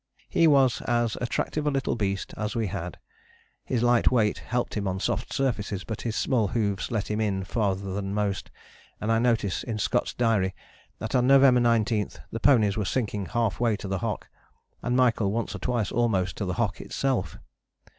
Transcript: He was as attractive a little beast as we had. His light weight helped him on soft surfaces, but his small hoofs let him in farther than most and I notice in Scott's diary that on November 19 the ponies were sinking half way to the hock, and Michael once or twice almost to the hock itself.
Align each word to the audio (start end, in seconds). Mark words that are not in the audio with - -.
He 0.29 0.47
was 0.47 0.81
as 0.87 1.15
attractive 1.21 1.67
a 1.67 1.69
little 1.69 1.95
beast 1.95 2.33
as 2.35 2.55
we 2.55 2.65
had. 2.65 2.97
His 3.63 3.83
light 3.83 4.09
weight 4.09 4.39
helped 4.39 4.73
him 4.73 4.87
on 4.87 4.99
soft 4.99 5.31
surfaces, 5.31 5.83
but 5.83 6.01
his 6.01 6.15
small 6.15 6.47
hoofs 6.47 6.89
let 6.89 7.11
him 7.11 7.21
in 7.21 7.43
farther 7.43 7.93
than 7.93 8.11
most 8.11 8.49
and 8.99 9.11
I 9.11 9.19
notice 9.19 9.61
in 9.61 9.77
Scott's 9.77 10.15
diary 10.15 10.55
that 10.97 11.13
on 11.13 11.27
November 11.27 11.59
19 11.59 12.09
the 12.31 12.39
ponies 12.39 12.77
were 12.77 12.83
sinking 12.83 13.27
half 13.27 13.59
way 13.59 13.75
to 13.77 13.87
the 13.87 13.99
hock, 13.99 14.27
and 14.81 14.97
Michael 14.97 15.31
once 15.31 15.53
or 15.55 15.59
twice 15.59 15.91
almost 15.91 16.35
to 16.37 16.45
the 16.45 16.53
hock 16.57 16.81
itself. 16.81 17.37